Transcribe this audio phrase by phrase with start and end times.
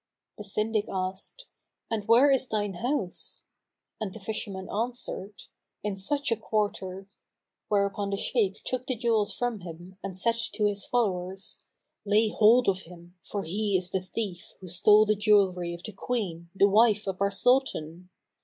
[0.39, 1.45] The Syndic asked,
[1.91, 3.41] "And where is thine house?"
[3.99, 5.43] and the fisherman answered,
[5.83, 7.05] "In such a quarter";
[7.67, 11.59] whereupon the Shaykh took the jewels from him and said to his followers,
[12.03, 15.93] "Lay hold of him, for he is the thief who stole the jewellery of the
[15.93, 18.09] Queen, the wife of our Sultan."